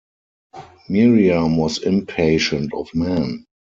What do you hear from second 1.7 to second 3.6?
impatient of men.